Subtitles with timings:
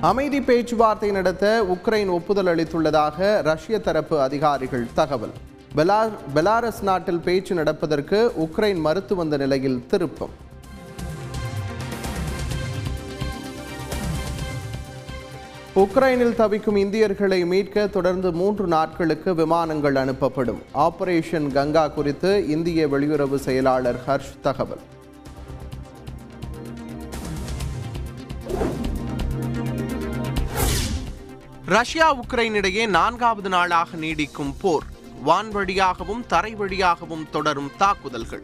[0.00, 5.32] அமைதி பேச்சுவார்த்தை நடத்த உக்ரைன் ஒப்புதல் அளித்துள்ளதாக ரஷ்ய தரப்பு அதிகாரிகள் தகவல்.
[5.76, 10.30] பெலா பெலாரஸ் நாட்டில் பேச்சு நடப்பதற்கு உக்ரைன் மறுத்து வந்த நிலையில் திருப்பம்.
[15.76, 20.62] உக்ரைனில் தவிக்கும் இந்தியர்களை மீட்க தொடர்ந்து மூன்று நாட்களுக்கு விமானங்கள் அனுப்பப்படும்.
[20.74, 24.80] ஆபரேஷன் கங்கா குறித்து இந்திய வெளியுறவு செயலாளர் ஹர்ஷ் தகவல்.
[31.70, 34.82] ரஷ்யா உக்ரைன் இடையே நான்காவது நாளாக நீடிக்கும் போர்.
[35.22, 38.42] வான் வழியாகவும் தரை வழியாகவும் தொடரும் தாக்குதல்கள்.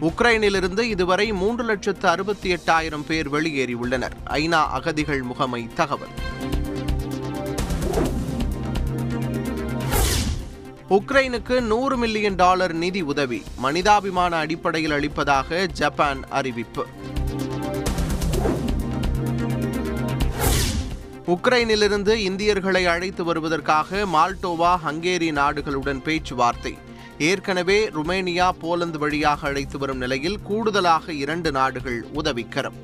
[0.00, 4.10] உக்ரைனிலிருந்து இதுவரை மூன்று லட்சத்து அறுபத்தி எட்டாயிரம் பேர் வெளியேறியுள்ளனர்.
[4.30, 6.14] ஐநா அகதிகள் முகமை தகவல்.
[10.90, 13.42] உக்ரைனுக்கு நூறு மில்லியன் டாலர் நிதி உதவி.
[13.56, 16.86] மனிதாபிமான அடிப்படையில் அளிப்பதாக ஜப்பான் அறிவிப்பு.
[21.26, 26.78] உக்ரைனிலிருந்து இந்தியர்களை அழைத்து வருவதற்காக மால்டோவா ஹங்கேரி நாடுகளுடன் பேச்சுவார்த்தை.
[27.18, 32.78] ஏற்கனவே ருமேனியா போலந்து வழியாக அழைத்து வரும் நிலையில் கூடுதலாக இரண்டு நாடுகள் உதவிக்கரம்.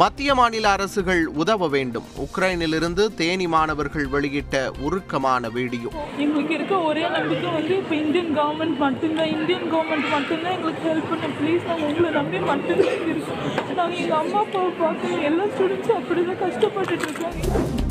[0.00, 2.04] மத்திய மாநில அரசுகள் உதவ வேண்டும்.
[2.24, 4.54] உக்ரைனிலிருந்து தேனி மாணவர்கள் வெளியிட்ட
[4.86, 5.88] உருக்கமான வீடியோ.
[6.24, 9.30] எங்களுக்கு இருக்க ஒரே நம்பிக்கை வந்து இப்போ இந்தியன் கவர்மெண்ட் மட்டும்தான்.
[9.36, 11.34] இந்தியன் கவர்மெண்ட் மட்டும்தான் எங்களுக்கு ஹெல்ப் பண்ணும்.
[11.40, 13.42] ப்ளீஸ் நாங்கள் உங்களை நம்பி மட்டும்தான் இருக்கோம்.
[13.80, 17.86] நாங்கள் எங்கள் அம்மா அப்பாவை பார்க்க எல்லா ஸ்டூடெண்ட்ஸும் அப்படி தான் கஷ்டப்பட்டுட்டு இருக்காங்க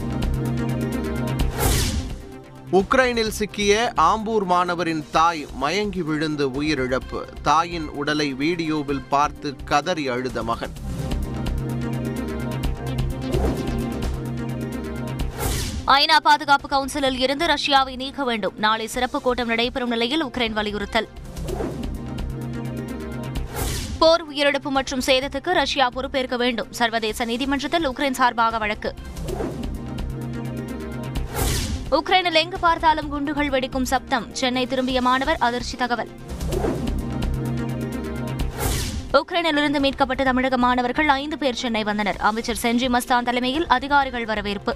[2.80, 3.74] உக்ரைனில் சிக்கிய
[4.10, 7.22] ஆம்பூர் மாணவரின் தாய் மயங்கி விழுந்து உயிரிழப்பு.
[7.50, 10.76] தாயின் உடலை வீடியோவில் பார்த்து கதறி அழுத மகன்.
[15.86, 18.54] ஐநா பாதுகாப்பு கவுன்சிலில் இருந்து ரஷ்யாவை நீக்க வேண்டும்.
[18.58, 21.08] நாளை சிறப்பு கூட்டம் நடைபெறும் நிலையில் உக்ரைன் வலியுறுத்தல்.
[24.00, 26.68] போர் உயிரிழப்பு மற்றும் சேதத்துக்கு ரஷ்யா பொறுப்பேற்க வேண்டும்.
[26.72, 28.94] சர்வதேச நீதிமன்றத்தில் உக்ரைன் சார்பாக வழக்கு.
[31.92, 34.28] உக்ரைனில் எங்கு பார்த்தாலும் குண்டுகள் வெடிக்கும் சப்தம்.
[34.34, 36.10] சென்னை திரும்பிய மாணவர் அதிர்ச்சி தகவல்.
[39.18, 42.16] உக்ரைனிலிருந்து மீட்கப்பட்ட தமிழக மாணவர்கள் ஐந்து பேர் சென்னை வந்தனர்.
[42.20, 44.76] அமைச்சர் செஞ்சி மஸ்தான் தலைமையில் அதிகாரிகள் வரவேற்பு.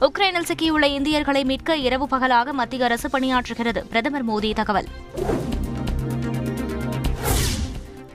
[0.00, 3.80] உக்ரைனில் சிக்கியுள்ள இந்தியர்களை மீட்க இரவு பகலாக மத்திய அரசு பணியாற்றுகிறது.
[3.88, 4.88] பிரதமர் மோடி தகவல்.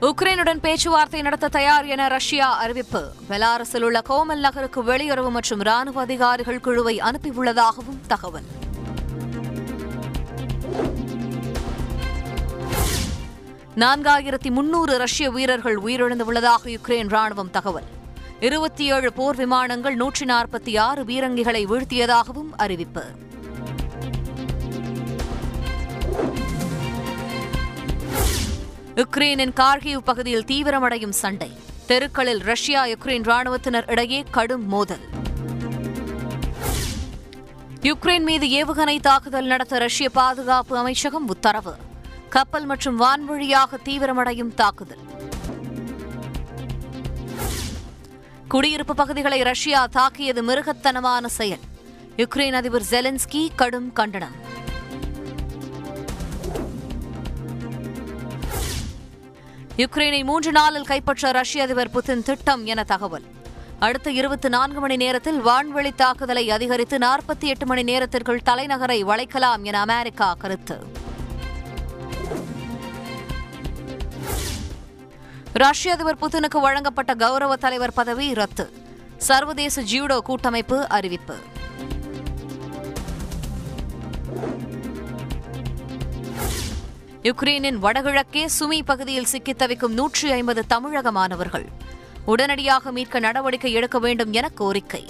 [0.00, 3.12] உக்ரைனுடன் பேச்சுவார்த்தை நடத்த தயார் என ரஷ்யா அறிவிப்பு.
[3.28, 8.44] பெலாரஸில் உள்ள கோமல் நகருக்கு வெளியுறவு மற்றும் ராணுவ அதிகாரிகள் குழுவை அனுப்பியுள்ளதாகவும் தகவல்.
[13.76, 17.84] நான்காயிரத்தி முன்னூறு ரஷ்ய வீரர்கள் உயிரிழந்துள்ளதாக யுக்ரைன் ராணுவம் தகவல்.
[18.40, 23.04] இருபத்தி ஏழு போர் விமானங்கள் நூற்றி நாற்பத்தி ஆறு பீரங்கிகளை வீழ்த்தியதாகவும் அறிவிப்பு.
[28.94, 31.50] யுக்ரைனின் கார்கிவ் பகுதியில் தீவிரமடையும் சண்டை.
[31.86, 35.08] தெருக்களில் ரஷ்யா யுக்ரைன் ராணுவத்தினர் இடையே கடும் மோதல்.
[37.82, 41.88] யுக்ரைன் மீது ஏவுகணை தாக்குதல் நடத்த ரஷ்ய பாதுகாப்பு அமைச்சகம் உத்தரவு.
[42.30, 45.04] கப்பல் மற்றும் வான்வழியாக தீவிரமடையும் தாக்குதல்.
[48.48, 51.64] குடியிருப்பு பகுதிகளை ரஷ்யா தாக்கியது மிருகத்தனமான செயல்.
[52.16, 54.36] யுக்ரைன் அதிபர் ஜெலன்ஸ்கி கடும் கண்டனம்.
[59.76, 63.24] யுக்ரைனை மூன்று நாளில் கைப்பற்ற ரஷ்ய அதிபர் புதின் திட்டம் என தகவல்.
[63.78, 69.80] அடுத்த இருபத்தி நான்கு மணி நேரத்தில் வான்வெளி தாக்குதலை அதிகரித்து நாற்பத்தி எட்டு மணி நேரத்திற்குள் தலைநகரை வளைக்கலாம் என
[69.80, 70.99] அமெரிக்கா கருத்து.
[75.60, 78.72] ரஷ்ய அதிபர் புதினுக்கு வழங்கப்பட்ட கௌரவ தலைவர் பதவி ரத்து.
[79.16, 81.36] சர்வதேச ஜியூடோ கூட்டமைப்பு அறிவிப்பு.
[87.22, 91.68] யுக்ரைனின் வடகிழக்கே சுமி பகுதியில் சிக்கித் தவிக்கும் நூற்றி ஐம்பது தமிழக மாணவர்கள்.
[92.24, 95.08] உடனடியாக மீட்க நடவடிக்கை எடுக்க வேண்டும் என கோரிக்கை.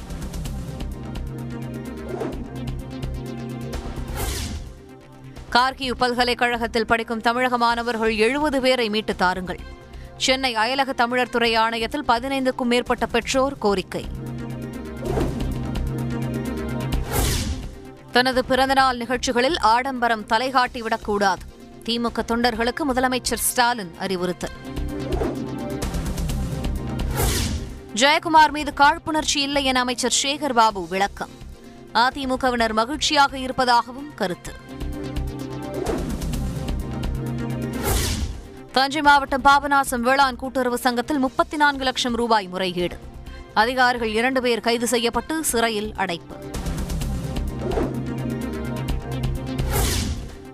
[5.52, 9.78] கார்கிவ் பல்கலைக்கழகத்தில் படிக்கும் தமிழக மாணவர்கள் எழுபது பேரை மீட்டு தாருங்கள்.
[10.24, 14.04] சென்னை அயலக தமிழர் துறை ஆணையத்தில் பதினைந்துக்கும் மேற்பட்ட பெற்றோர் கோரிக்கை.
[18.12, 21.44] தனது பிறந்தநாள் நிகழ்ச்சிகளில் ஆடம்பரம் தலைகாட்டிவிடக்கூடாது
[21.84, 24.56] திமுக தொண்டர்களுக்கு முதலமைச்சர் ஸ்டாலின் அறிவுறுத்தல்.
[27.94, 31.30] ஜெயக்குமார் மீது காழ்ப்புணர்ச்சி இல்லை என அமைச்சர் சேகர் பாபு விளக்கம்.
[31.94, 34.69] அதிமுகவினர் மகிழ்ச்சியாக இருப்பதாகவும் கருத்து.
[38.72, 42.96] தஞ்சை மாவட்டம் பாபநாசம் வேளாண் கூட்டுறவு சங்கத்தில் முப்பத்தி நான்கு லட்சம் ரூபாய் முறைகேடு.
[43.54, 46.36] அதிகாரிகள் இரண்டு பேர் கைது செய்யப்பட்டு சிறையில் அடைப்பு.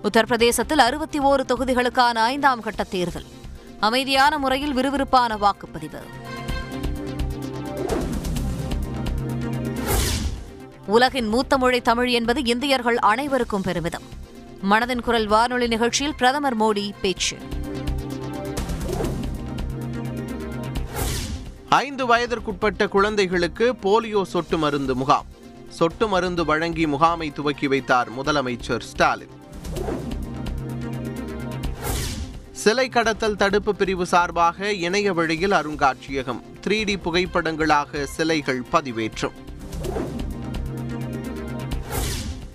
[0.03, 3.25] உத்தரப்பிரதேசத்தில் அறுபத்தி ஓரு தொகுதிகளுக்கான ஐந்தாம் கட்ட தேர்தல்.
[3.79, 6.01] அமைதியான முறையில் விறுவிறுப்பான வாக்குப்பதிவு.
[10.85, 14.03] உலகின் மூத்த மொழி தமிழ் என்பது இந்தியர்கள் அனைவருக்கும் பெருமிதம்.
[14.69, 17.37] மனதின் குரல் வானொலி நிகழ்ச்சியில் பிரதமர் மோடி பேச்சு.
[21.69, 25.25] ஐந்து வயதிற்குட்பட்ட குழந்தைகளுக்கு போலியோ சொட்டு மருந்து முகாம்.
[25.69, 29.29] சொட்டு மருந்து வழங்கி முகாமை துவக்கி வைத்தார் முதலமைச்சர் ஸ்டாலின்.
[32.51, 36.41] சிலை கடத்தல் தடுப்பு பிரிவு சார்பாக இணைய வழியில் அருங்காட்சியகம்.
[36.67, 39.33] த்ரீ டி புகைப்படங்களாக சிலைகள் பதிவேற்றும்.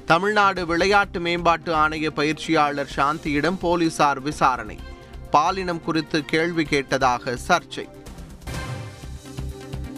[0.07, 4.79] தமிழ்நாடு விளையாட்டு மேம்பாட்டு ஆணைய பயிற்சியாளர் சாந்தியிடம் போலீசார் விசாரணை.
[5.31, 8.01] பாலினம் குறித்து கேள்வி கேட்டதாக சர்ச்சை.